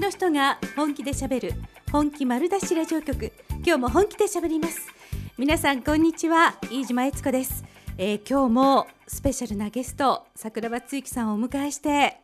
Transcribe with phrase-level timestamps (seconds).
[0.00, 1.52] の人が本気で喋る
[1.92, 3.34] 本気丸出しラジオ局。
[3.58, 4.88] 今日も本気で喋ります。
[5.36, 6.56] 皆さんこんにちは。
[6.70, 7.64] 飯島悦子です、
[7.98, 12.16] えー、今日もスペシャルなゲスト桜庭つゆきさんをお迎えして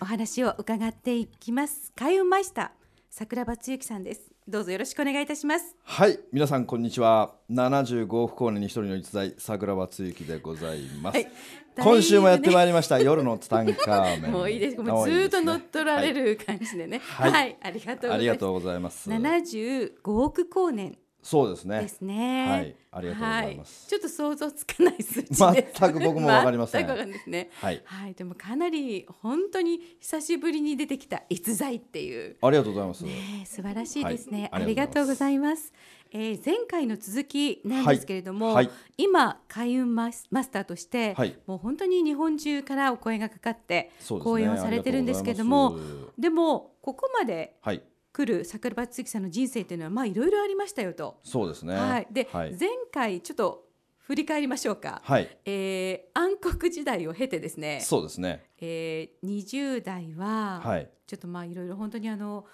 [0.00, 1.92] お話を伺っていきます。
[1.96, 2.68] 開運マイスター
[3.10, 4.30] 桜庭つゆきさんです。
[4.46, 5.74] どうぞよろしくお願いいたします。
[5.82, 6.20] はい。
[6.30, 7.34] 皆さんこんにちは。
[7.50, 11.32] 75不幸年に一人の逸材桜庭つゆきでございます、はい、
[11.76, 18.08] 今週もやってまいりました夜のツタンカーメンもういいですもうずっと乗っ取られる感じでね、はい、はい、ありがと
[18.50, 21.80] うございます75億光年そうですね。
[21.80, 22.48] ですね。
[22.48, 23.84] はい、ありがとうございます。
[23.84, 26.86] はい、ちょっと想像つかない数値全く僕もわかりません。
[26.86, 27.50] 全くですね。
[27.62, 27.80] はい。
[27.86, 32.36] はい、でもかなり本当に久しぶりに出てきた逸材っていう。
[32.42, 33.04] ありがとうございます。
[33.06, 34.50] ね、素晴らしいですね。
[34.52, 35.72] はい、ありがとうございます。
[36.16, 43.90] えー、前回の続きなんですけれども、はいはい、今開運マスマスターとして、はい、もう本当に日本中からお声がかかって
[44.22, 45.76] 講演をされてるんですけれども、
[46.16, 51.18] でもここまで、はい、来る桜庭つきさんの人生というのはまあいろいろありましたよと。
[51.24, 51.74] そうですね。
[51.74, 52.06] はい。
[52.12, 53.64] で、はい、前回ちょっと
[53.98, 55.02] 振り返りましょうか。
[55.02, 55.36] はい。
[55.44, 57.80] えー、暗黒時代を経てですね。
[57.80, 58.44] そうですね。
[58.60, 62.46] えー、20代は、はい、ちょっとまあいろいろ本当にあの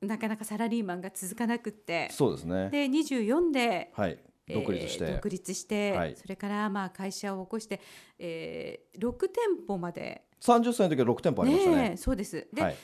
[0.00, 2.08] なかなかサラリーマンが続かなくて。
[2.12, 2.70] そうですね。
[2.70, 3.92] で24で。
[3.94, 4.18] はい。
[4.48, 7.80] 独立して、えー、独立して、はい、それからまあ会社を起こして、
[8.16, 9.32] えー、6店
[9.66, 10.22] 舗まで。
[10.40, 12.46] 30歳の時は6店舗ありましたね、ね、そうです。
[12.52, 12.76] で、はい、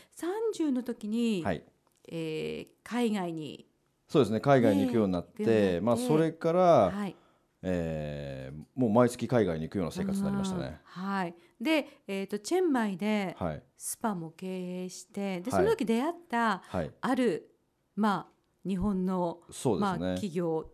[0.59, 1.63] 30の時に、はい、
[2.09, 3.69] えー、海外に。
[4.09, 4.41] そうですね。
[4.41, 7.15] 海外に行くようになって、ね、まあ、それから、はい、
[7.63, 10.81] えー、もう毎月海外に行くような生活になりましたね。
[10.85, 13.37] はい、で、えーと、チェンマイで
[13.77, 17.51] スパも経営して、でその時出会った、はい、ある、
[17.95, 18.33] まあ、
[18.69, 20.67] 日本の、ね、まあ、企業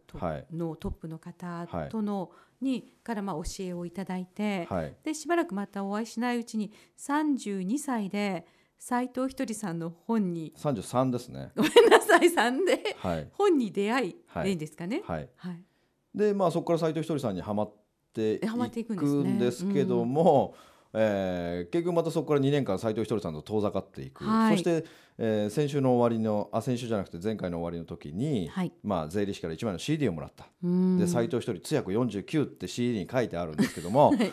[0.52, 8.46] のトップの方との、にからまあ教えをいただいて、はい、でしばらくまたお会いしないうちに32歳で
[8.78, 11.52] 斎藤ひとりさんの本に三十三ですね。
[11.56, 15.02] ごめんなさい三で、はい、本に出会い、はい、でいいんですかね？
[15.04, 15.64] はい、はい、
[16.14, 17.72] でまあそこから斎藤ひとりさんにはまっ
[18.12, 20.54] ていくんですけども、
[20.92, 24.84] えー、結局またそこから2年間斎藤ひとりさんと遠ざかっていく、はい、そして、
[25.18, 30.46] えー、先週の終わりのあ先週じゃなくて前回の終わりの時に、はい、まあ税理士から1枚の CD をもらった。
[30.62, 34.32] で斎藤ひとり通訳49って CD に書いてあるんですけども、 はい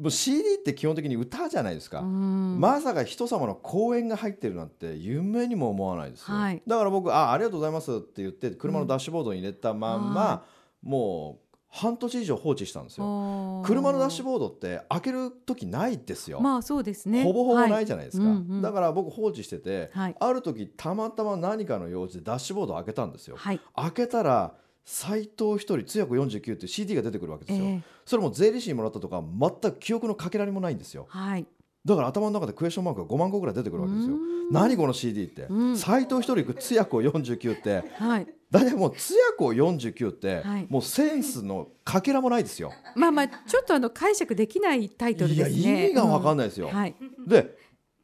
[0.00, 2.00] もう CD って基本的に歌じゃないですか。
[2.00, 10.44] まさか人様の講演が入ってるなんて夢にも思わないですよ、はい、だから僕あ「ありがとうございます」って言って車のダッシュボードに入れたまんま、
[10.82, 13.62] うん、もう半年以上放置したんですよ。
[13.64, 16.40] 車のダッシュボードって開ける時ないですよ。
[16.40, 17.22] まあそうですね。
[17.22, 18.32] ほぼほぼないじゃないですか、はい。
[18.32, 24.54] うんうん、だから僕放置してて、はい、ある時たまたま何かの用事でダッシュボードを開けたんですよ、はい、開けたら
[24.84, 31.46] 斎藤一人通訳49って CD が出てくるわけですよ、えー、それも税理士にもらったとか全く記憶のかけられもないんですよ、はい、
[31.84, 34.16] だから頭の中でクエスチョンマークが5万個ぐらい出てくるわけですよ。
[34.50, 35.46] 何この CD って？
[35.76, 42.72] 斎、藤一人通訳を49って、はい、だいもう通訳を49って、はい、もうセンスのかけらもないですよ。
[42.96, 45.56] まあまあちょっとあの解釈できないタイトルですね。
[45.56, 46.74] いや意味が分かんないですよ、うん。
[46.74, 46.94] はい、
[47.26, 47.56] で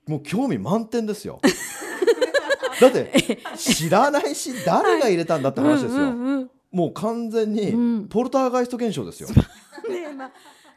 [0.07, 1.41] もう興味満点ですよ。
[2.81, 9.29] だって知らないし誰が入れたんだって話ですよ、うんうんうんもう完全にポルターガイスト現象ですよ。
[9.29, 10.33] ねまあ、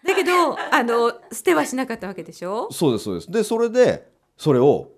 [0.05, 2.71] だけどあの捨てはしなかったわけでしょ？
[2.71, 3.31] そうですそうです。
[3.31, 4.91] でそれでそれを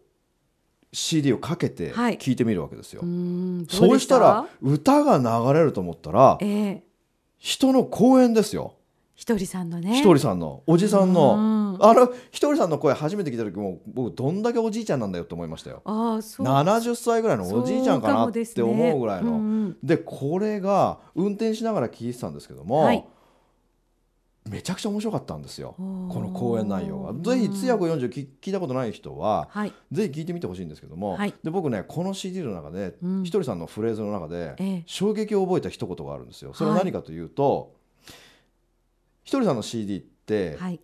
[0.94, 3.02] CD をかけて聞いてみるわけですよ。
[3.02, 6.82] はい、うそうしたら歌が流れると思ったら、えー、
[7.38, 8.76] 人の公演ですよ。
[9.22, 9.98] ひとりさんのね。
[9.98, 11.78] ひとりさんのおじさんの。
[11.80, 15.84] あのひとりさんの声初めて聞いた時も僕どんだけおじいちゃんなんだよと思いましたよ。
[15.86, 16.48] あそう。
[16.48, 19.30] 70歳ぐらいのおじいちゃんかなって思うぐらいの。
[19.30, 19.38] で、ね。
[19.38, 23.06] うんうん、これが運転しながら聞いてたんですけども、はい、
[24.50, 25.76] めちゃくちゃ面白かったんですよ。
[25.78, 25.84] こ
[26.20, 27.14] の講演内容が。
[27.14, 36.56] ぜひ通訳40聞聞いたことない人は、はい、ぜひ聞いてみてほしいんですけども、はい、で僕ねこの CD の中で、うん、ひとりさんのフレーズの中で、ええ、衝撃を覚えた一言があるんですよ。
[36.56, 37.80] それは何かというと、
[39.24, 40.80] ひとりさんの CD って、はい、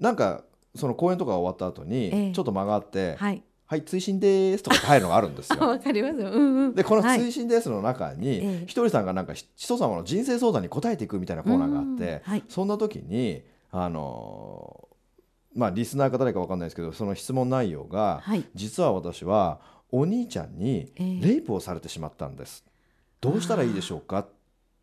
[0.00, 0.44] なんか
[0.74, 5.58] その公演とか終わった後にちょっと間があって、はい、はい、追伸ですとか入るのがあるんですよ。
[5.66, 6.20] わかります。
[6.20, 6.30] よ。
[6.30, 19.60] うんうん、でこの追伸ですの中に、はい、ひとりさんがなんか人様の人生相談に答えていくみたいなコーナーがあって、はい、そんな時にあのー、まあリスナーか誰かわかんないですけどその質問内容が、はい、実は私は
[19.90, 22.64] お兄ちゃんにレイプをされてしまったんです。
[23.20, 24.26] どうしたらいいでしょうか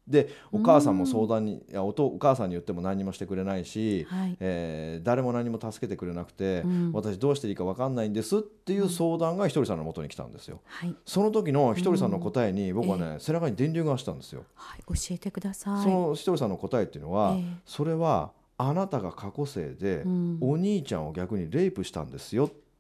[0.08, 15.84] でお母さんも相談にいやおお母さんに言っても何もしてくれないし、はい、えー、誰も何も助けてくれなくて、うん、私どうしていいか分かんないんですっていう相談がひとりさんのもとに来たんですよ、はい、その時のひとりさんの答えに僕はね、うん、背中に電流が走ったんですよ、はい、教えてください。
[15.84, 22.71] そのひとりさんの答えっていうのは、えー、それはあなたが過去生で、うん、お兄ちゃんを逆にレイプしたんですよって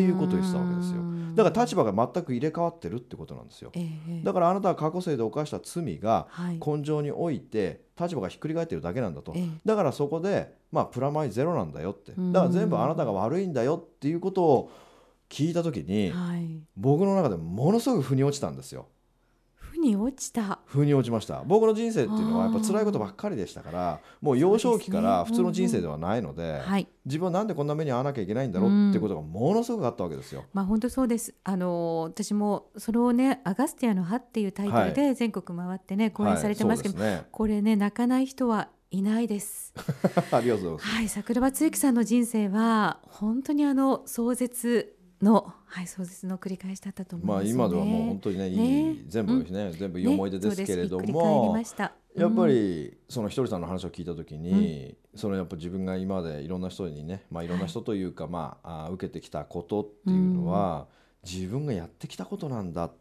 [0.00, 1.02] いうことを言ってたわけですよ。
[1.34, 6.26] だから立場が全く入れ替わってるってことなんですよ、えー、だからあなたは過去生で犯した罪が
[6.66, 12.12] 根性において立場がひっくり返ってるだけなんだと、えー、だからそこでまあプラマイゼロなんだよって。
[12.12, 14.72] だから全部あなたが悪いんだよっていうことを
[15.28, 18.86] 聞いた時に、はい、僕の中でものすごく腑に落ちたんですよ。
[19.78, 20.58] 腑に落ちた。
[20.66, 21.42] 腑に落ちました。
[21.46, 30.44] 僕の人生っていうのはやっぱ辛いことばっかりでしたからもう幼少期から普通の人生ではないので、ねうんうん、自分はなんでこんな目に遭わなきゃいけないんだろうっていうことがものすごくあったわけですよ。
[30.52, 31.34] まあ本当そうです。
[31.44, 39.74] あの私もそれをね「アガスティアの歯」っていうタイトルで全国回ってね講演されてますけど、はいね、これね泣かない人はいないです。
[40.32, 40.86] ありがとうございます。
[40.86, 48.90] はい、桜庭つゆきさんの人生は本当にあの壮絶の、はい、そうですの繰り返しだったと思います、ね、まあ今ではもう本当にね、ね。
[48.90, 51.64] いい全部ね、うん、全部いい思い出ですけれども、ね、
[52.16, 57.48] やっぱりそのひとりさんの話を聞いた時に、うん、そのやっぱ自分が今までいろんな人にね、まあい。
[57.48, 60.86] ろんな人というか、はい、まああ受けてきたことっていうのは、
[61.24, 62.92] うん、自分がやってきたことなんだっ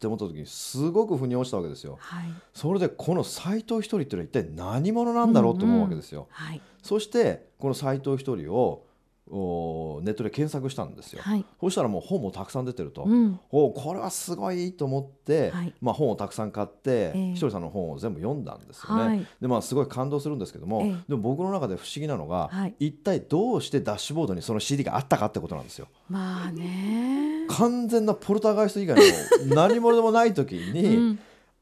[0.00, 1.98] て思った時にすごく腑に落ちたわけですよ。
[2.00, 2.24] はい、
[2.54, 6.28] それでこの斎藤ひとりっていうのは一体何者なんだろうと思うわけですよ。
[6.30, 6.44] うん。
[6.44, 8.84] うんはい、そしてこの斎藤ひとりを
[9.32, 25.88] おネットで検索したんですよ、はい、そしたらもう本もたくさん出てると、うん、おこれはすごいと思って、はい、まあ、本をたくさん買って、えー、ひとりさんの本を全部読んだんですよね、はい、でまあ、すごい感動するんですけども、えー、でも僕の中で不思議なのが、一体どうしてダッシュボードにその CD があったかってことなんですよ。
[26.08, 27.46] まあね。
[27.48, 28.98] 完全なポルターガイスト以外
[29.46, 31.18] の何者でもない時に、 うん、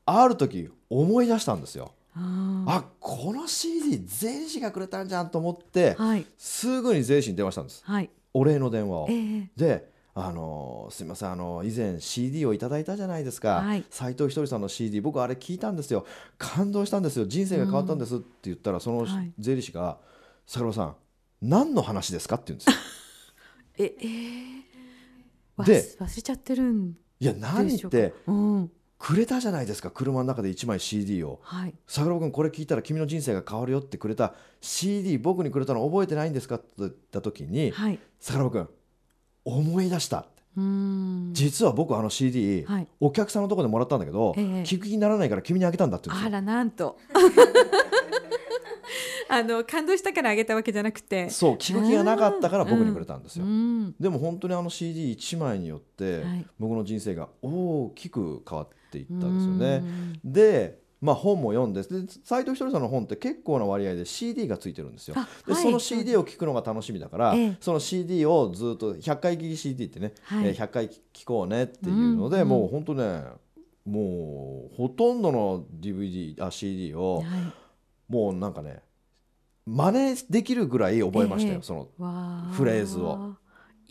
[0.06, 1.92] ある時思い出したんですよ。
[2.14, 9.06] あこの CD 税理士がくれたんじゃんと思って、はい、すぐに税理士に電話したんです、はい、お礼の電話を。
[9.08, 16.04] えー、であのすみませんあの以前 CD をいただいたじゃないですか、はい、斉藤ひとりさんの CD 僕あれ聞いたんですよ。
[16.38, 17.26] 感動したんですよ。
[17.26, 19.06] 人生が変わったんですって言ったら、その
[19.38, 19.98] 税理士が
[20.44, 20.96] 「坂本さん
[21.40, 22.76] 何の話ですか?」って言うんですよ。
[23.78, 38.68] ええー、で忘れちゃってるんいや何って、うん、くれたじゃないですか車の中で1枚 CD を「はい、桜君これ聞いたら君の人生が変わるよ」ってくれた CD 僕にくれたの覚えてないんですかって言った時に、はい、桜君
[39.44, 40.26] 思い出した
[41.32, 46.98] 実は僕あの CD、はい、お客さんのところでもらったんだけど、ええ、聞く気にならないから君にあげたんだってあらなんと
[49.30, 51.30] あの感動したからあげたわけじゃなくて。
[51.30, 56.22] そう聞く気がなかったから僕にくれたんですよ、うん、でも本当にあの CD1 枚によって、
[56.58, 59.82] 僕の人生が大きく変わっていったんですよね、
[60.24, 61.82] でまあ、本も読んで
[62.24, 65.14] 斎藤ひとりさんの本って結構な割合で CD がついてるんですよ。
[65.46, 73.22] で、はい、その CD を聞くのが楽しみだから、ええ、その CD をずっと100回聞き CD ってね、はい、えー、100回聞こうねっていうので、うん、もう本当ね
[73.86, 77.26] もうほとんどの DVD あ CD を、はい、
[78.08, 78.82] もうなんかね
[79.76, 83.34] 真似できるぐらい覚えましたよ、えー、そのフレーズを。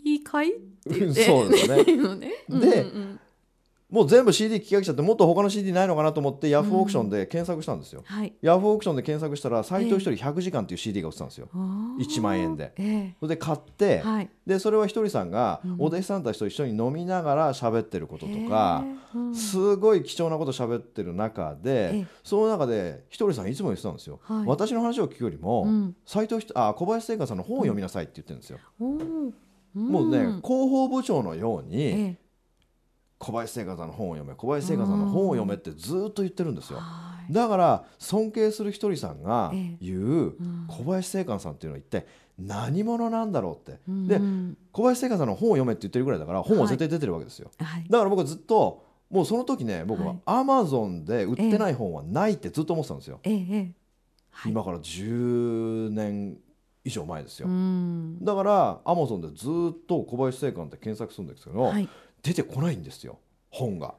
[0.04, 0.52] いいかい？
[1.26, 1.84] そうですね。
[1.86, 3.20] で、うんうん
[3.90, 19.18] もう全部 CD 聞き飽きちゃってもっと他の CD ないのかなと思ってヤフーオークションで検索したんですよ、うんはい、ヤフーオークションで検索したら斎藤一人100時間っていう CD が売ってたんですよ、えー、1万円で、えー、それで買って、はい、でそれはひとりさんがお弟子さんたちと一緒に飲みながら喋ってることとか、えー。
[19.20, 28.58] うん、すごい貴重なこと喋ってる中で、その中でひとりさんいつも言ってたんですよ、はい、私の話を聞くよりも、うん、藤あ小林聖華さんの本を読みなさいって言ってるんですよ、
[29.74, 32.18] もうね広報部長のように、
[33.18, 36.80] 小林聖華さんの本を読め小林聖華さんの本を読めってずっと言ってるんですよ。
[37.30, 40.36] だから尊敬するひとりさんが言う
[40.68, 42.06] 小林聖華さんっていうのは一体
[42.38, 44.20] 何者なんだろうって、で
[44.72, 53.72] 小林聖華さんの本を読めって言ってるぐらいだから本は絶対出てるわけですよ、はい、だから僕はずっともうその時ね僕はアマゾンで売ってない本はないってずっと思ってたんですよ、ええ。
[54.46, 56.38] 今から10年
[56.84, 57.48] 以上前ですよ、
[58.22, 61.88] だからアマゾンでずっと小林聖華って検索するんですけど、はい、
[62.22, 63.18] 出てこないんですよ
[63.50, 63.94] 本が。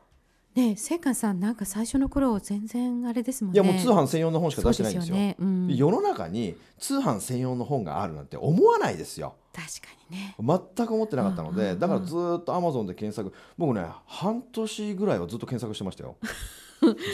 [0.56, 3.62] ねせいかさんなんか最初の頃全然あれですもんね。
[3.62, 5.16] いやもう通販専用の本しか出してないんですよ。
[5.16, 9.36] ねうん、世の中に通販専用の本があるなんて思わないですよ。
[9.54, 10.36] 確かにね。
[10.40, 16.16] 全く思ってなかったので、うんうんうん、だからずっとアマゾンで検索、僕ね半年ぐらいはずっと検索してましたよ。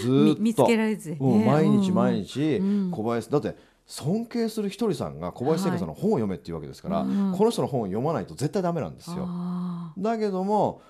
[0.02, 3.56] ずっと見つけられず、ね、毎日毎日小林、だって
[3.88, 9.28] 尊敬するひとりさんが小林聖華さんの本を読めっていうわけですから、はいうん、この人の本を読まないと絶対ダメなんですよ。
[9.98, 10.82] だけども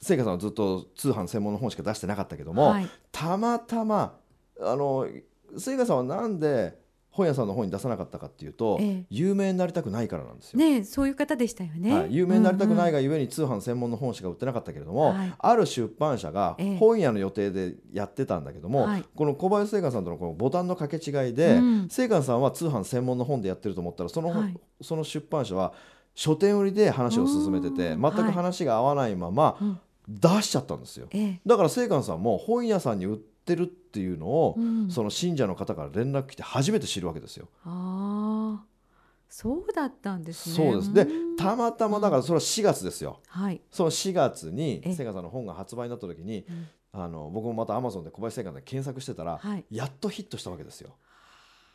[0.00, 4.18] 聖華さんはずっと通販専門の本しか出してなかったけども、はい、たまたま
[4.60, 5.06] あの
[5.58, 6.78] 聖華さんはなんで
[7.16, 10.58] 本屋さんの本に出さなかったかっていうと、ええ、有名になりたくないからなんですよ。
[10.58, 11.98] ねそういう方でしたよね。
[11.98, 25.72] はい、有名になりたくないがゆえに通販専門の本しか売ってなかったけれども、はい、ある出版社が本屋の予定でやってたんだけども、え、この小林聖寛さんとのこのボタンの掛け違いで、聖、う、寛、ん、さんは通販専門の本でやってると思ったらその、はい、その出版社は
[26.14, 31.08] 書店売りで話を進めてて全く話が合わないまま出しちゃったんですよ、
[31.44, 34.56] だから清官さんも本屋さんに売ってるっていうのを、
[34.88, 37.48] その信者の方から連絡来て初めて知るわけですよ。
[37.64, 38.62] あ
[39.28, 40.56] そうだったんですね。
[40.56, 40.94] そうです。
[40.94, 43.20] で、たまたまだからそれは4月ですよ。
[43.26, 43.60] はい。
[43.70, 46.46] その4月に清官さんの本が発売になった時に、
[46.92, 50.94] あの僕もまたアマゾンで小林清官で検索してたら、やっとヒットしたわけですよ。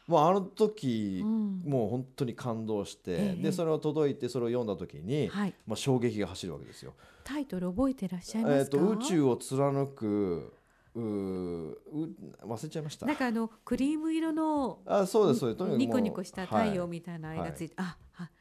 [0.08, 6.94] もうあの時、うん、もう本当に感動して、えでそれを届いてそれを読んだ時に、はい、まあ、衝撃が走るわけですよ。
[7.24, 10.54] タイトル覚えてらっしゃいますか、えーと、宇宙を貫く
[10.94, 11.78] うう
[12.44, 13.06] 忘れちゃいました。
[13.06, 15.60] なんかあのクリーム色のあそうですそうです。
[15.60, 18.32] とにかくニコニコした太陽みたいな絵がついて、はい、あは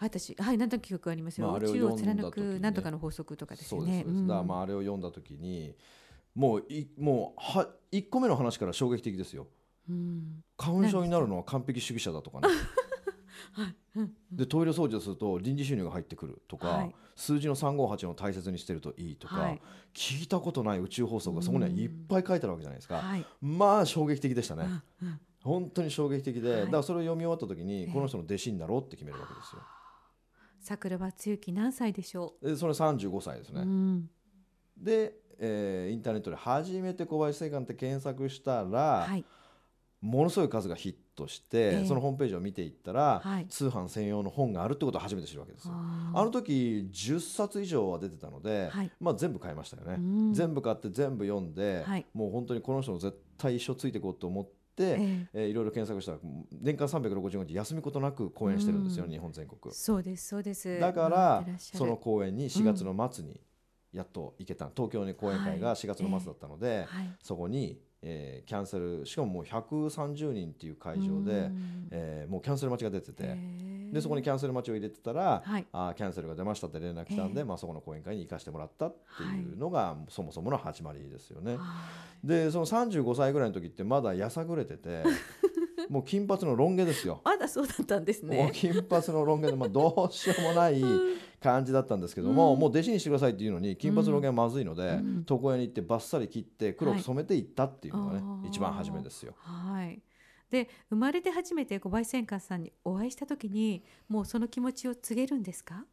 [0.00, 4.02] 私はい何と記憶ありますよ、まあ、宇宙を貫く何とかの法則とかですよね。
[4.04, 5.74] そうです、うん、だまああれを読んだ時に
[6.34, 9.46] もういもうは1個目の話から衝撃的ですよ。
[10.56, 12.48] 花粉症になるのは完璧主義者だとかね。
[14.30, 19.60] でトイレ掃除をすると臨時収入が入ってくるとか、はい、数字の358を大切にしてるといいとか、はい、
[19.94, 24.68] 聞いたことない宇宙法則がそこにはいっぱい書いてあるわけじゃないですか、はい、まあ衝撃的でしたね、
[25.42, 29.62] 本当に衝撃的で、だからそれを読み終わった時にこの人の弟子になろうって決めるわけですよ。
[30.60, 32.48] 桜庭つゆき何歳でしょう？
[32.50, 34.10] でそれ35歳ですね、うん、
[34.76, 39.24] で、えー、インターネットで初めて小林正観って検索したら、はい
[40.06, 45.74] ものすごい数がヒットして、えー、そのホームページを見ていったら、はい、通販専用の本があるってことを初めて知るわけですよ。
[45.74, 50.32] あの時10冊以上は出てたので、はい、まあ、全部買いましたよね。
[50.32, 54.52] 全部買って全部読んで、はい、もう本当にこの人の絶対一生ついていこうと思って。
[54.78, 56.18] えー、えー、いろいろ検索したら
[56.52, 59.74] 年間365日休みことなく公演してるんですよ、日本全国。
[59.74, 60.78] そうですそうです。
[60.78, 63.40] だからその公演に4月の末に
[63.90, 66.86] やっと行けた、東京に講演会が4月の末だったので、
[67.22, 71.50] そこにえー、キャンセルしかももう130人っていう会場で、
[71.90, 73.36] えー、もうキャンセル待ちが出てて
[73.92, 81.58] でそこにキャンセル待ちを入れてたら、はい、あキャンセルが出ましたって連絡来たんで、まあ、そこの講演会に行かせてもらったっていうのが、はい、そもそもの始まりですよね。
[82.22, 85.02] でその35歳ぐらいの時ってまだやさぐれてて
[85.88, 87.20] もう金髪のロン毛ですよ。
[87.24, 88.50] まだそうだったんですね。
[88.52, 90.82] 金髪のロン毛で、まあ、どうしようもない
[91.40, 99.34] 感じだったんですけども、うん、もう弟子にしてくださいっていうのに金髪ロン毛はまずいので、うん、床屋に行ってばっさり切って黒く染めていったっていうのがね、はい、一番初めですよ。
[99.38, 100.00] はい。
[100.50, 105.84] で生まれて初めて小林千寛さんにお会いした時にもうその気持ちを告げるんですか？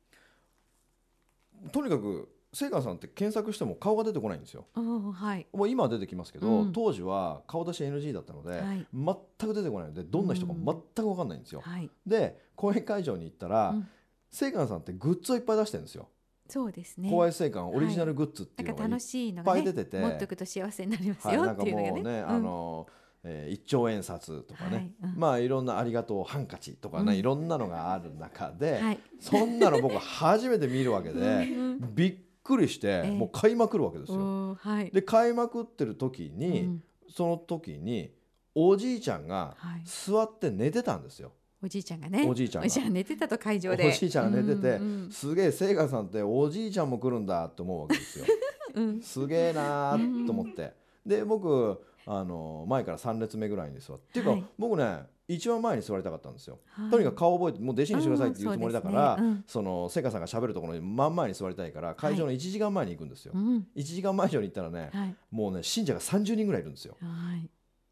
[1.72, 4.68] とにかくセイカさんって検索しても顔が出てこないんですよ。
[4.76, 11.64] はい、もう今は出てきますけど、うん、当時は顔出し NG だったので、はい、全く出てこないのでどんな人か全く分かんないんですよ。
[11.66, 13.88] うんはい、で講演会場に行ったら、うん、
[14.30, 16.08] セイカさんってグッズをいっぱい出してるんですよ。
[16.48, 17.10] そうですね。
[17.10, 22.02] 小林製缶オリジナルグッズっていうのがいっぱい出てて、ね、持っておくと幸せになりますよっていうのがね。
[22.04, 22.88] ねあの
[23.26, 24.94] えー、1兆円札とかね、はい。
[25.04, 31.48] うん、まあいろんなありがとうハンカチとかね、うん、いろんなのがある中で、はい、そんなの僕初めて見るわけで
[31.96, 34.56] びっくりして、もう買いまくるわけですよ。
[34.56, 38.12] はい、で買いまくってる時に、うん、その時に
[38.56, 41.32] おじいちゃんが座って寝てたんですよ。
[41.64, 42.26] おじいちゃんがね。
[42.28, 42.90] おじいちゃんが。
[42.90, 43.88] 寝てたと会場で。
[43.88, 48.26] おじいちゃんが寝てて、うんうん、すげえ聖華さんっておじいちゃんも来るんだって思うわけですよ。
[48.76, 50.74] うん、すげえなーと思って。
[51.06, 54.40] で僕あの前から3列目ぐらいに座って、はい、ってい。
[54.40, 59.24] うか僕ね一番前に座りたかったんですよ、はい、とにかく顔覚えてもう弟子にしてくださいっていうつもりだから、ね。
[59.24, 63.40] うん、そのせかさんがしゃべるところに真ん前に座りたいから会場の1時間前に行くんですよ、は
[63.76, 67.50] い、1時間前以上に行ったらね、はい、もうね信者が30人ぐらいいるんですよ、はい、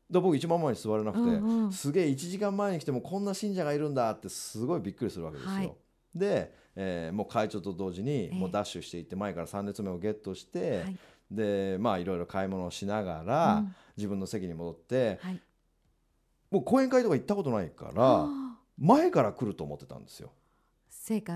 [0.09, 5.77] で僕一番前に座れなくて、うんうん、すげえ1時間前に来てもこんな信者がいるんだってすごいびっくりするわけですよ、
[6.13, 10.83] で、えー、もう会長と同時にもうダッシュしていって前から3列目をゲットして、
[11.31, 15.41] でまあいろいろ買い物をしながら、うん、自分の席に戻って、はい、
[16.51, 18.27] もう講演会とか行ったことないから
[18.77, 20.31] 前から来ると思ってたんですよ。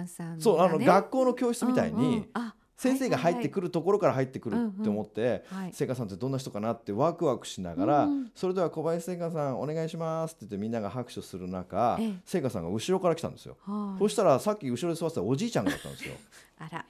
[0.07, 13.57] さん、ね、そうあの学校の教室みたいに、うんうん、先生が入ってくるところから入ってくるって思って、聖寛さんってどんな人かなってワクワクしながら、うん、それでは小林聖寛さんお願いしますって言ってみんなが拍手する中聖寛さんが後ろから来たんですよ。
[13.99, 16.15] そしたらさっき後ろで座ってたおじいちゃんがだったんですよ。
[16.59, 16.85] あら。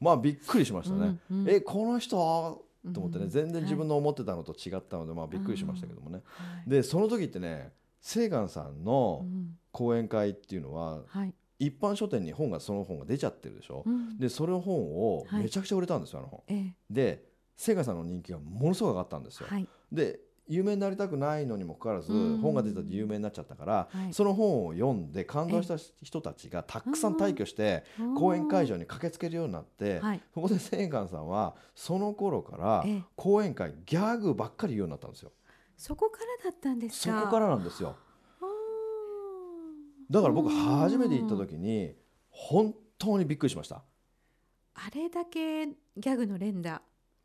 [0.00, 1.18] まあびっくりしましたね。
[1.30, 6.22] うんうん、えこの人と思ってね全然自分の思ってたのと違ったので、まあびっくりしましたけどもね。
[6.66, 9.24] でその時ってねセーガンさんの
[9.72, 11.02] 講演会っていうのは、
[11.58, 16.74] 一般書店に本がその本が出ちゃってるでしょ、うん、でその本をめちゃくちゃ売れたんですよ、あの本。
[16.90, 17.24] で
[17.56, 19.48] セーガンさんの人気がものすごく上がったんですよ。
[19.48, 27.84] はい、で有名になりたくないのにもかかわらず、本が出たって有名になっちゃったから、その本を読んで感動した人たちがたくさん退去して
[28.16, 30.00] 講演会場に駆けつけるようになって、
[30.34, 35.32] そこで千貫さんはその頃から講演会ギャグばっかり言うようになったんですよ。
[35.76, 37.94] そこからだったんですそこからなんですよ。
[40.10, 41.94] だから僕初めて行った時に
[42.30, 43.82] 本当にびっくりしました。
[44.74, 46.80] あれだけギャグの連打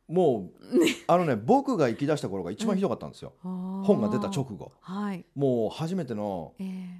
[0.08, 6.54] もうあのね僕が行き出した頃が一番ひどかったんですよ、 うん、本が出た直後、はい、もう初めての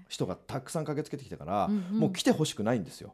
[0.08, 3.14] 人がたくさん駆けつけてきてから、えー、もう来てほしくないんですよ、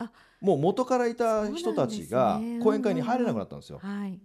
[0.00, 4.20] うんうん、もう元からいた人たちが講演会に入れなくなったんですよ、うんはい、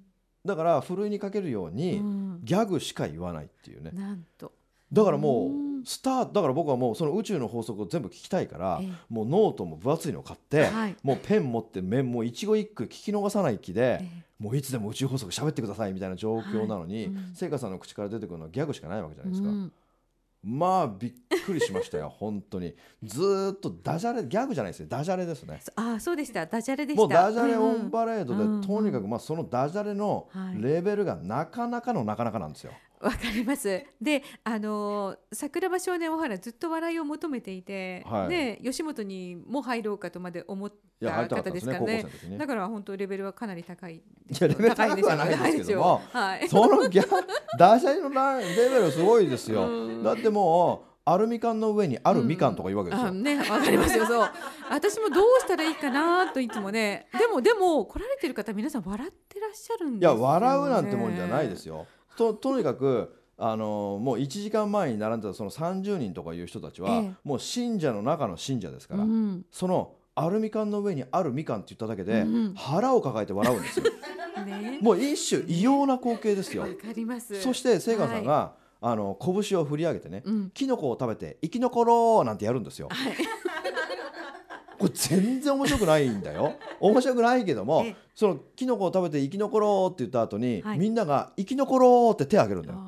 [0.46, 2.02] だからふるいにかけるように
[2.44, 4.52] ギャグしか言わないっていうね、なんと。
[4.92, 14.02] だからもうスターだから僕はもうその宇宙の法則を全部聞きたいから、もうノートも分厚いのを買って、はい、もうペン持ってもう一言一句聞き逃さない気で、
[14.40, 19.50] もういつでも宇宙法則喋ってくださいみたいな状況なのに、聖、は、華、い、さんの口から出てくるのはギャグしかないわけじゃないですか。
[19.50, 19.72] うん。
[20.42, 21.14] まあびっ
[21.46, 22.74] くりしましたよ 本当に。
[23.04, 25.62] ずっとダジャレギャグじゃないですねダジャレですね。
[25.76, 26.46] あそうでした。
[26.46, 32.72] ダジャレでもうダジャレオンパレードで、うん、とにかくまあそのダジャレのレベルがなかなかのなかなかなんですよ、
[33.02, 33.84] わかります。
[34.02, 42.06] で、あの桜庭少年小原ずっと笑いを求めていて、はい、で吉本にも入ろうかとまで思った方ですからね。
[42.28, 43.96] ねだから本当レベルはかなり高い。
[43.96, 44.02] い
[44.40, 47.08] やレベル高くはないですけども、はい、そのギャ
[47.58, 50.04] ダジャレのレベルすごいですよ。
[50.04, 50.90] だってもう。
[51.06, 53.10] アルミ缶の上にあるみかんとか言うわけですよ。
[53.10, 54.06] うん、ね、わかりますよ。
[54.06, 54.30] そう。
[54.70, 57.08] 私もどうしたらいいかなといつもね。
[57.18, 61.88] でもでも来られてる方皆さん笑ってらっしゃるんですよ、ね、いや笑うなんてもんじゃないですよ。
[62.20, 73.86] ととにかくあのもう1時間前に並んでたその30人とかいう人たちは、ええ、もう信者の中の信者ですから、うん、そのアルミ缶の上にあるみかんって言っただけで、うん、腹を抱えて笑うんですよ。
[74.46, 76.66] ね、もう一種異様な光景ですよ。
[77.42, 82.88] そしてセイガンさんが、はい、あの拳を振り上げてね、うん、キノコを食べて生き残ろうなんてやるんですよ。
[82.90, 83.14] はい
[84.80, 86.54] これ全然面白くないんだよ。
[86.80, 92.80] 面白くないけどもそのキノコを食べて生き残ろうって言った後に、はい、みんなが生き残ろうって手を挙げるんだよ。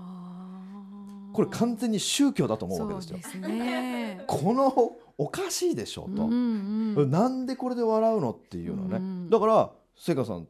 [1.34, 3.20] これ完全に宗教だと思うわけですよ。
[3.22, 10.48] すね、このおかしいでしょうと、うんうん、なんでこれで笑うのっていうのね、うん、だからせいかさん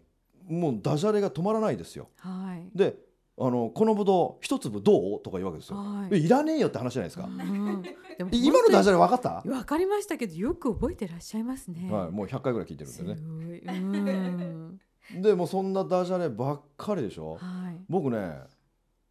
[0.50, 2.10] もうダジャレが止まらないですよ。
[2.18, 2.96] はい、で
[3.44, 5.22] あのこのぶどう一粒どう？
[5.22, 7.84] とか言うわけですよ、はい、いらねえよって話じゃないですか、うん、
[8.32, 9.42] 今のダジャレ分かった？
[9.44, 11.92] 分かりましたけどよく覚えてらっしゃいますね。
[11.92, 14.80] はいもう100回ぐらい聞いてるんでね。
[15.14, 18.42] うん、 でもそんなダジャレばっかりでしょ、はい、僕ね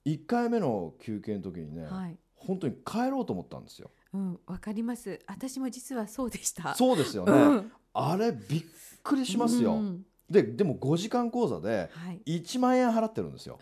[0.07, 3.91] 1回目の休憩の時にね、はい、本当に帰ろうと思ったんですよ。
[4.13, 5.21] うん、わかります。
[5.27, 6.75] 私も実はそうでした。
[6.75, 7.33] そうですよね。
[7.33, 8.65] うん、あれびっ
[9.03, 9.75] くりしますよ。
[9.75, 11.91] うん、で、でも5時間講座で
[12.27, 13.59] 1万円払ってるんですよ。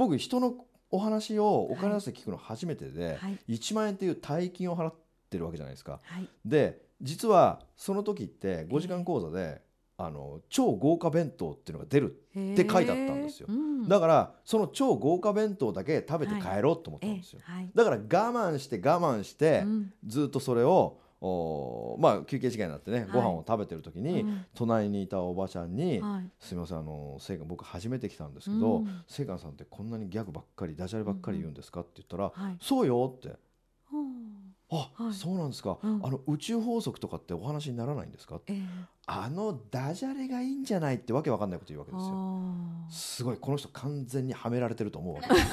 [0.00, 0.54] 僕人の
[0.90, 4.94] お話をお金出して聞くの初めてで、はい、1万円っていう大金を払っ
[5.28, 6.00] てるわけじゃないですか。
[6.02, 9.60] はい、で、実はその時って5時間講座で
[9.98, 33.36] あの超豪華弁当っていうのが出るって書いてあったんですよ、うん、だからその超豪華弁当だけ食べて帰ろうと思ったんですよ、はい、だから我慢して我慢して、うん、ずっとそれをおまあ休憩時間になってね、はい、ご飯を食べてる時に、うん、隣にいたおばちゃんに「はい、すみませんあの聖寛僕初めて来たんですけど聖寛、さんってこんなにギャグばっかりダジャレばっかり言うんですか?」って言ったら「そうよ」って。
[34.72, 38.62] あ、はい、そうなんですか、うん、あの宇宙法則とかってお話にならないんですか、えー、
[39.04, 42.52] あのダジャレがいいんじゃないってわけわかんないこと言うわけですよ。
[42.88, 45.28] すごいこの人完全にはめられてると思うわけ。
[45.28, 45.46] で す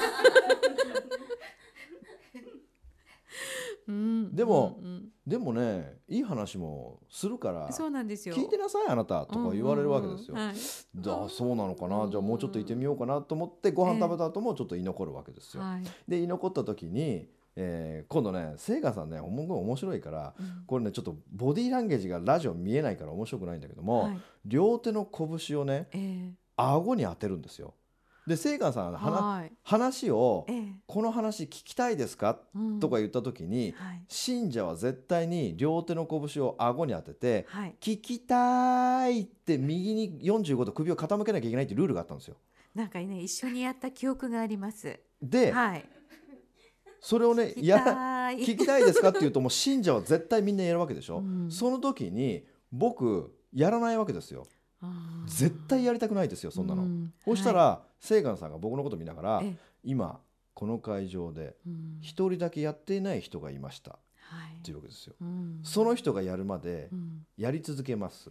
[3.88, 8.34] うん、でも、うんうん、でもねいい話もするからそうなんですよ。
[8.34, 10.34] 聞いてなさいあなたとか言われるわけですよ。
[10.34, 12.08] うんうんうんはい、あそうなのかな？
[12.10, 15.62] じゃあもうちょっといてみようかなと思ってご飯食べた後もちょっと居残るわけですよ。
[15.62, 17.28] えー、で居残った時に
[17.60, 27.74] えー、今度ね聖華さんね面白いから、うん、これねちょっとボディーランゲージがラジオ見えないから面白くないんだけども、はい、両手の拳をね、えー、顎に当てるんですよ。
[28.28, 42.36] で聖寛さんはい、話を、ええ、この話聞きたいですか?」うん、とか言った時に、はい、信者は絶対に両手の拳を顎に当てて「はい、聞きたい」って右に45度首を傾けなきゃいけないっていうルールがあったんですよ。
[42.74, 45.00] なんかね一緒にやった記憶があります。
[45.20, 45.88] で、はい、
[47.00, 47.78] それをねや
[48.36, 54.46] 聞きたいですかって言うともう信者は絶対みんなやるわけでしょ、うん、その時に僕やらないわけですよ
[55.26, 59.42] 絶対やりたくないですよそんなの、うん、そしたらはい、さんが僕のこと見ながら
[59.82, 60.20] 今
[60.54, 61.56] この会場で
[62.00, 63.98] 一人だけやっていない人がいました、
[64.58, 66.90] っていうわけですよ、うん、その人がやるまで
[67.36, 68.30] やり続けます、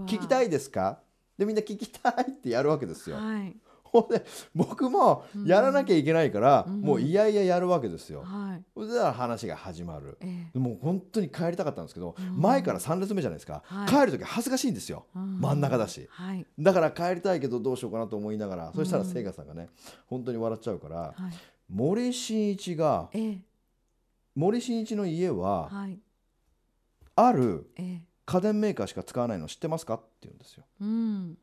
[0.00, 1.00] 聞きたいですか？
[1.38, 3.56] でみんな聞きたいってやるわけですよ、はい、
[3.94, 4.24] ほんで
[4.56, 8.22] 僕もやらなきゃいけないから、うん、もういやいややるわけですよ。
[8.24, 19.68] はい、そしたら話が始まる、えー、もう本当に帰りたかったんですけど、うん、前から3列目じゃないですか、はい、帰る時恥ずかしいんですよ、うん、真ん中だし、はい、だから帰りたいけどどうしようかなと思いながら、そしたら聖華さんがね
[20.06, 21.14] 本当に笑っちゃうから、
[21.72, 23.38] 森進一が、えー、
[24.34, 25.70] 森進一の家は、
[27.14, 27.68] ある
[28.26, 30.64] 家電メーカーしか使わないの知ってますか?」って言うんですよ。
[30.80, 31.38] うん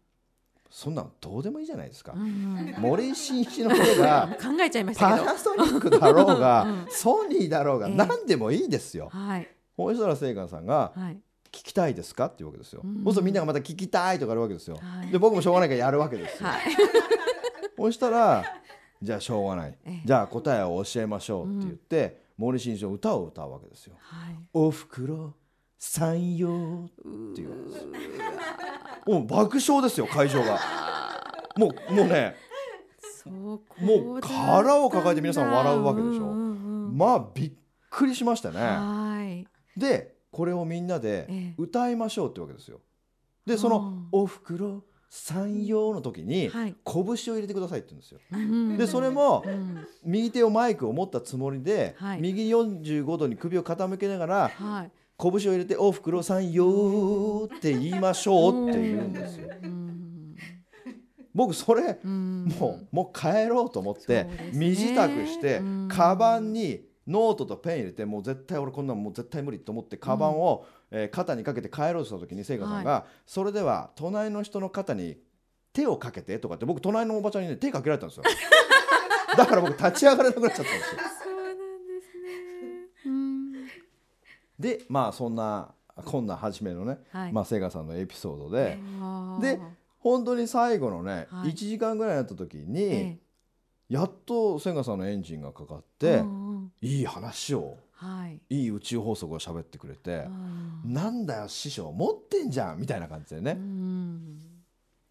[0.71, 2.13] そんなのどうでもいいじゃないですか。
[2.13, 9.09] うんうん、森進一の方が 考えちゃいましたパナソニックだろうが、うん、ソニーだろうが、何でもいいですよ。
[9.11, 12.27] はい、星空聖寛さんが、はい聞きたいですか？
[12.27, 12.81] っていうわけですよ。
[12.81, 14.77] うん、そうするとみんながまた聞きたいとかあるわけですよ。
[14.81, 16.47] はい、で僕もしょうがないからやるわけですよ。
[16.47, 16.61] はい、
[17.75, 18.45] そしたら
[19.01, 19.77] じゃあしょうがない。
[20.05, 23.95] じゃあ答えを教えましょうって言って、うん、森進一の歌を歌うわけですよ。
[23.99, 25.33] はい、おふくろ
[25.83, 27.49] 山陽っていう。
[29.07, 30.59] もう爆笑ですよ会場が。
[31.57, 32.35] もうもうね。
[33.25, 33.55] も
[34.15, 37.51] う殻を抱えて皆さん笑うわけでしょ、まあびっ
[37.89, 39.47] くりしましたね。
[39.75, 42.79] でこれをみんなで歌いましょうってわけですよ。
[43.45, 48.77] でその「おふくろ山陽」の時に拳を入れてくださいって言うんですよ。
[48.77, 49.43] でそれも
[50.03, 54.51] 右手をマイクを持ったつもりで、右45度に首を傾けながら、
[55.21, 59.49] 拳を入れて「おふくろさんよ」って言いましょうって言うんですよ。
[61.33, 75.17] 僕それもうもう帰ろうと思って身支度してカバンにノートとペン入れてもう絶対俺こんなのもう絶対無理と思ってカバンをえ肩にかけて帰ろうとした時に聖華さんがそれでは隣の人の肩に
[75.71, 78.23] 手をかけてとかって僕隣のおばちゃんにね手かけられたんですよ。
[79.37, 81.01] だから僕立ち上がれなくなっちゃったんですよ
[84.61, 85.73] でまあそんな
[86.05, 88.79] こんな初めのね、はい、まあ、セガさんのエピソードで、
[89.41, 89.59] で
[89.99, 93.17] 本当に最後のね、はい、1時間ぐらいになった時に、え
[93.91, 100.27] やっとセガさんのエンジンがかかって、うんうん、いい話を、はい、いい宇宙法則を喋ってくれて、
[100.85, 103.51] うん、なんだよ師匠持ってんじゃんみたいな感じでね。
[103.51, 104.39] うん。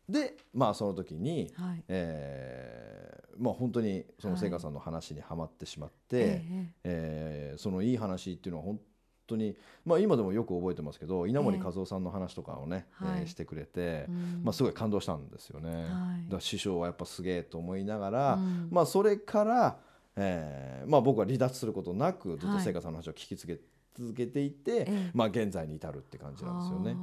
[0.08, 6.66] でまあその時に、はい、えー、まあ本当にその聖華さんの話にはまってしまって、はい、え。
[6.84, 8.80] えー、そのいい話っていうのは本
[9.30, 15.70] 当に、まあ、今でもよく覚えてますけど稲森和夫さんの話とかをね、えー、えー、してくれて、うん、まあ、すごい感動したんですよね。
[15.70, 19.78] はい、だ師匠はやっぱすげえと思いながら、うん、まあ、それから、
[20.16, 23.58] えーまあ、僕は離脱することなくずっと聖華さんの話を聞きつけ
[23.98, 26.96] 続けていて、まあ、現在に至るって感じなんですよね。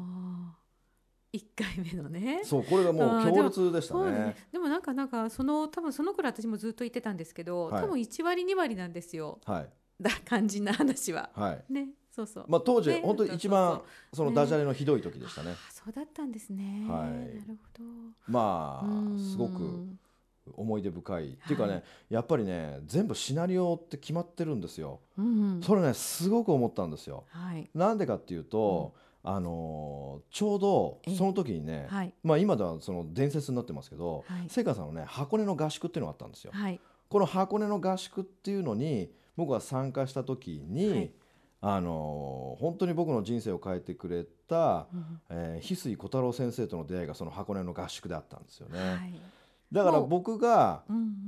[1.33, 2.41] 1回目のね。
[2.43, 4.35] そうこれがもう強烈でしたね。
[4.51, 9.69] でもなんかなんかその多分その頃私もずっと言ってたんですけど、はい、多分1割2割なんですよ、はい、
[10.01, 12.45] だ肝心な話は、はい、ねそうそう。
[12.47, 13.79] まあ当時、ね、本当に一番
[14.11, 15.51] そのダジャレのひどい時でしたね。
[15.51, 16.87] ねそうだったんですね。
[16.89, 17.09] はい。
[17.09, 17.83] なるほど。
[18.27, 19.85] まあすごく
[20.55, 24.99] 思い出深いっていうかね、はい、やっぱりね全部シナリオって決まってるんですよ。
[25.15, 27.25] うん、それねすごく思ったんですよ。
[27.29, 27.69] はい。
[27.75, 28.93] なんでかっていうと。
[28.95, 36.51] うんあのー、ちょうどその時にね、はい、まあ、今ではその伝説になってますけど、はい、聖火さんのね箱根の合宿っていうのがあったんですよ。
[36.53, 41.11] はい、この箱根の合宿っていうのに僕が参加した時に、はい、
[41.59, 48.79] あの本当に僕の人生を変えてくれた、うん、えー、翡翠小太郎先生との出会いがその箱根の合宿であったんですよね。
[48.79, 49.13] はい、
[49.71, 50.83] だから僕が、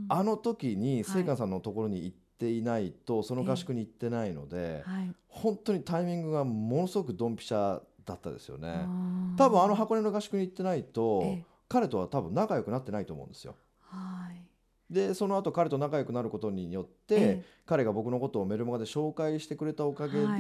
[0.07, 8.85] あの時に聖寛さんのところに行っていないとその合宿に行ってないので、はい、本当にタイミングがものすごくドンピシャだったですよね。
[9.35, 11.37] 多分あの箱根の合宿に行ってないと
[11.67, 13.55] 彼とは多分仲良くなってないと思うんですよ。
[13.81, 14.48] はい
[14.89, 20.39] でその後彼と仲良くなることによって、ええ、彼が僕のことをメルマガで紹介してくれたおかげで、はい、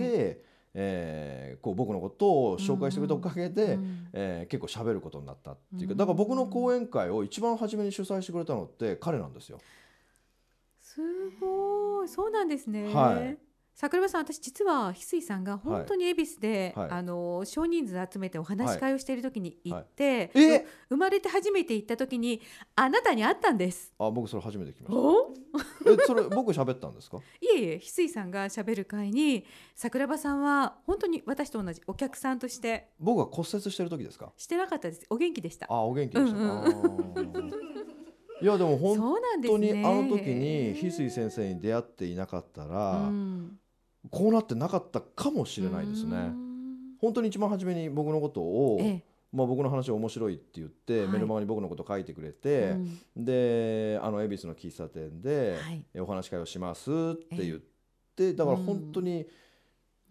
[0.73, 9.59] えー、こう僕のことを紹介してくれたおかげで、うん、えー、結構喋ることになったっていうかだから僕の講演会を一番初めに主催してくれたのって彼なんですよ。
[10.81, 10.99] す
[11.39, 12.09] ごい。
[12.09, 12.93] そうなんですね。
[12.93, 13.48] はい
[13.81, 20.49] 桜庭さん私実は翡翠さんが本当に恵比寿で、はい、あの少人数集めてお話し会をしている時に行って、はい。
[20.49, 22.41] はい、生まれて初めて行った時に
[22.75, 23.93] あなたに会ったんです。
[23.97, 25.91] あ僕それ初めて聞きました。
[25.95, 27.19] えそれ僕喋ったんですか？
[27.39, 32.89] いえいえ翡翠さんが喋る会に桜庭さんは本当に私と同じお客さんとして。
[32.99, 34.33] 僕は骨折してる時ですか？
[34.35, 35.05] してなかったです。
[35.09, 35.67] お元気でした。
[35.69, 37.51] あお元気でした、うんうん、
[38.41, 38.97] いやでも本
[39.41, 43.57] 当に、ね、あの時に翡翠先生に出会っていなかったら、うん
[44.11, 46.31] こうなってなかったかもしれないですね。
[46.99, 52.71] 本当に一番初めに僕のことを、ええ、まあ、僕の話面白いって言って、はい、メルマガに僕のこと書いてくれて、
[53.15, 55.57] うん、であの恵比寿の喫茶店で、
[55.97, 57.59] お話し会をしますって言っ
[58.15, 59.25] て、だから本当に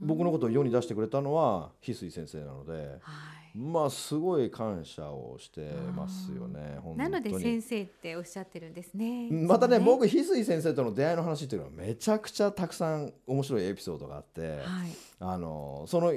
[0.01, 2.73] 僕のことを世に出してくれたのは翡翠先生なので。
[3.01, 6.79] はいまあすごい感謝をしてますよね。
[6.97, 9.29] なので先生っておっしゃってるんですね。
[9.31, 14.63] またね、ね、僕翡翠先生との出会いの話っていうのはめちゃくちゃたくさん面白いエピソードがあって、はい、
[15.21, 16.13] あのその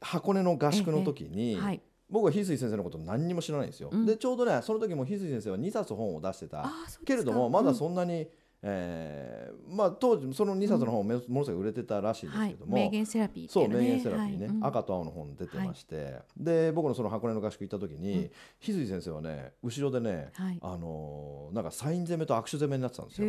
[0.00, 3.90] 箱根の合宿の時に、はい、僕は翡翠先生のこと何にも知らないんですよ。
[3.92, 6.70] うん、でちょうどねその時も翡翠先生は2冊本を出してた
[7.04, 8.28] けれどもまだそんなに、うん
[8.66, 18.30] えー、まあ当時その2冊の本もものすごい売れてたらしいんですけども、名言セラピー、ね、そう名言セラピーね、はい、赤と青の本出てまして、で僕のその箱根の合宿行った時に、
[18.62, 23.28] 翡翠先生はね後ろでね、あのなんかサイン攻めと握手攻めになってたんですよ。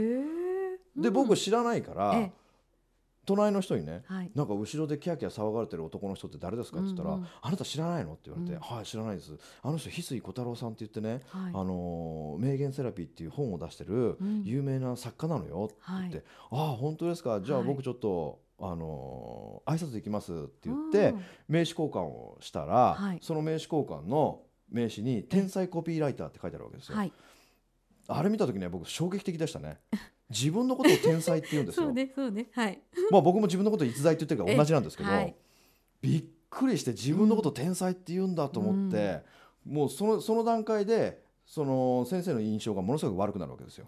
[0.95, 2.29] で僕知らないから、
[3.25, 9.33] 隣の人にね、はい、なんか後ろでキャキャ騒がれてる男の人って誰ですかって言ったら、うんうん、あなた知らないのって言われて、うん、はい知らないです。
[9.61, 16.17] あの人翡翠小太郎さんって言ってね、はい、あの名言セラピーっていう本を出してる有名な作家なのよって言って、
[16.51, 17.41] うん、ああ本当ですか？
[17.41, 21.13] じゃあ僕ちょっと、あの挨拶行きますって言って、
[21.49, 26.97] 名刺交換をしたら、はい、その名刺交換の名刺に「天才コピーライター」って書いてあるわけですよ。
[28.07, 29.79] あれ見た時には僕衝撃的でしたね。
[30.29, 31.85] 自分のことを天才って言うんですよ。
[31.87, 32.81] そうねそうねはい。
[33.11, 35.35] まあ僕も自分のことを逸材って言ってるから同じなんですけど、はい、
[36.01, 39.21] びっくりして自分のことを天才って言うんだと思って、
[39.67, 43.85] うん、もうそのその段階でその先生の印象がものすごく悪くなるわけですよ。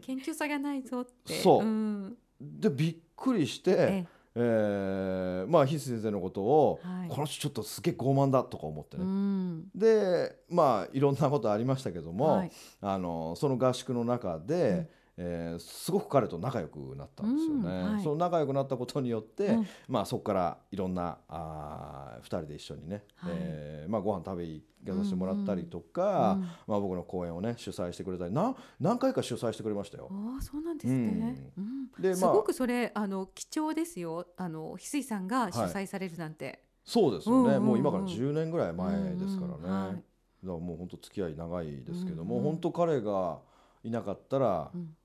[0.00, 1.34] 謙虚さがないぞって。
[1.40, 1.64] そう。
[1.64, 3.70] うん、でびっくりして。
[3.70, 14.88] えええー、まあ翡翠先生のことを、はい、この人ちょっとすげえ傲慢だとか思ってね、うん、でまあいろんなことありましたけども、はい、あのその合宿の中で、
[15.22, 26.40] えー、すごく彼と仲良くなったんですよね、うんはい、その仲良くなったことによって、うん、まあ、そこからいろんなあ2人で一緒にね、はい、えー、まあ、ご飯食べ行かさせてもらったりとか、うん。
[26.40, 30.08] うん、まあ、僕の講演をね主催してくれたりな何回か主催してくれましたよ。
[30.10, 34.26] あそうなんですね、うん、で、まあ、すごくそれあの貴重ですよ。
[34.38, 36.46] あの翡翠さんが主催されるなんて。
[36.46, 39.54] はい、そうですよね、もう今から10年ぐらい前ですからね。
[39.56, 40.04] うんうんはい、だか
[40.44, 43.40] らもう本当付き合い長いですけども、うんうん、本当彼が
[43.84, 44.96] いなかったら、うん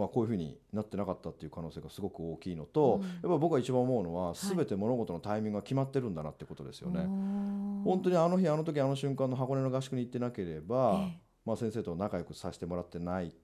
[0.00, 7.00] まあ、こういうふうになってなかったっていう可能性がすごく大きいのと、うん、やっぱ僕が一番思うのは全て物事のタイミングが決まってるんだなってことですよね。
[7.00, 7.06] はい、
[7.84, 13.34] 本当にあの日あの時あの瞬間の箱根の合宿に行ってなければ、ええ、まあ、先生と仲良くさせてもらってない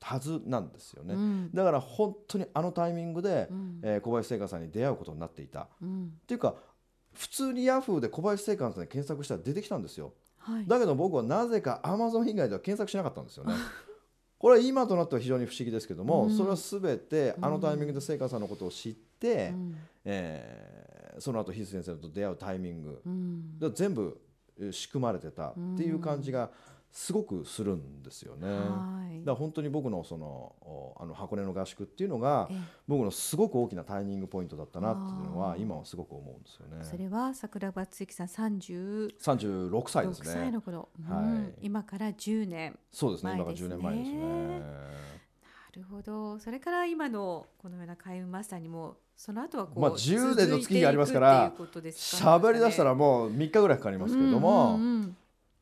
[0.00, 6.54] はずなんですよね、うん、だから本当にあのタイミングで、うん、えー、小林聖華さんに出会うことになっていた、うん、っていうか
[7.12, 13.54] 普通にヤフーで小林聖華さんで検索したら出てきたんですよ、はい、だけど僕はなぜかアマゾン以外では検索しなかったんですよね
[14.40, 19.76] これは今となっては非常に不思議ですけども、うん、それは全てあのタイミングで聖華さんのことを知って、うん、
[20.06, 24.18] えー、その後翡翠先生と出会うタイミング、うん、全部
[24.70, 26.50] 仕組まれてたっていう感じが
[26.90, 28.48] すごくするんですよね。
[28.48, 28.70] だか
[29.26, 32.48] ら本当に僕のそのあの箱根の合宿っていうのが
[32.88, 36.84] 僕のすごく大きなタイミングポイントだったなっていうのは今はすごく思うんですよね。
[36.84, 40.26] それは桜庭つゆきさん三十三十六歳ですね。
[40.26, 43.32] 歳の頃、はい、今から十年、そうですね。
[43.34, 44.60] 今から十年前ですね。
[44.60, 44.66] な
[45.76, 46.38] るほど。
[46.40, 55.16] それから今のこのような開運マスターにもその後はこうまあ10年の月がありますから喋り出したらもう3日ぐらいかかりますけれども、うんうんうん、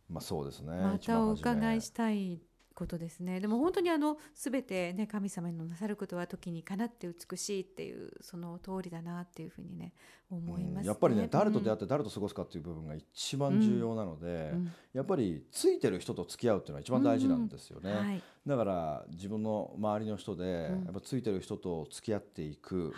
[0.09, 0.73] まあそうですね。
[0.73, 2.41] またお伺いしたい
[2.79, 3.41] ことですね。
[3.41, 9.93] でも本当にあのすべてね神様のなさることは時にかなって美しいっていうその通りだなっていうふうにね
[10.31, 10.81] 思います、ね。
[10.83, 17.93] うん、やっぱりね誰と出会って誰と過ごすかっていう部分が一番重要なので、うん、やっぱりついてる人と付き合うっていうのは一番大事なんですよね。
[17.93, 22.95] はい、だから自分の周りの人でやっぱついてる人と付き合っていく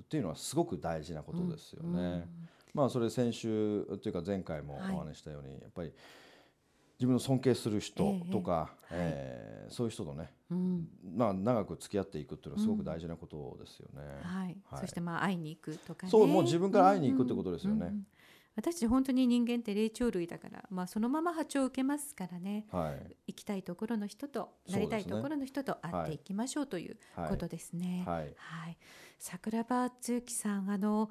[0.00, 2.28] っていうのはすごく大事なことですよね。
[2.72, 5.92] まあそれ先週というか前回もお話したように、やっぱり
[7.04, 14.02] 自分の尊敬する人とか、ええー、そういう人とね、うん、まあ長く付き合っていくっていうのはすごく大事なことですよね。
[14.22, 17.92] うん、はい、はい、そしてまあ会いに行くとか、ね、そうもう自分から会いに行くってことですよね。
[18.56, 26.96] 私たち本当に人間って霊長類だから、まあ、そのまま波長を受けますからね、はい、行きたいところの人となりたいところの人と会っていきましょうという
[27.28, 28.04] ことですね。
[28.06, 28.78] はい、はい、
[29.18, 31.10] 桜庭つゆきさんあの、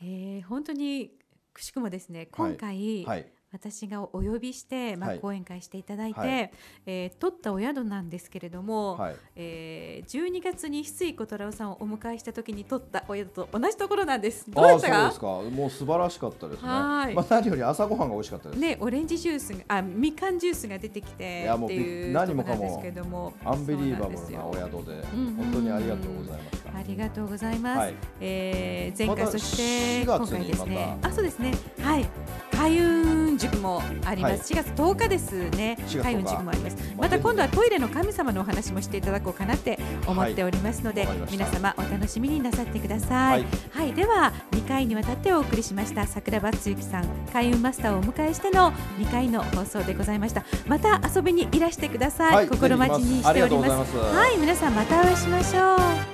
[0.00, 1.12] えー、本当に
[1.54, 6.50] くしくもですね今回、はい、私がお呼びして、まあ、講演会していただいて、はい、
[6.86, 14.50] えー、取ったお宿なんですけれども、はい、えー、12月に翡翠小太郎さんをお迎えした時に取ったお宿と同じところなんです。
[14.50, 14.90] どうでした？
[14.90, 14.94] か？
[14.96, 15.26] そうですか。
[15.56, 16.68] もう素晴らしかったですね。
[16.68, 17.14] はい。
[17.14, 18.58] まあ何より朝ごはんが美味しかったです。
[18.58, 21.70] ね、オレンジジュースがあみかんジュースが出てきていやもう
[22.12, 26.76] 何もかもアンビリーバブルなお宿で本当にありがとうございました。
[26.76, 27.78] ありがとうございます。
[27.78, 30.98] はい、えー、前回、そして今回ですね。
[31.02, 31.52] あ、そうですね。
[31.80, 32.06] はい。
[32.50, 35.78] 開運塾もあります、はい、4月10日ですね。
[36.02, 36.76] 開運塾もあります。
[36.96, 50.44] また今度はトイレの神様のお話もしていただこうかなって思っておりますので、はい、皆様お楽しみになさってください、はい、はい、では2回にわたってお送りしました桜庭つゆきさん開運マスターをお迎えしての2回の放送でございました。
[50.66, 53.96] また遊びにいらしてください、心待ちにしております。
[53.96, 55.76] はい皆さんまたお会いしましょ
[56.10, 56.13] う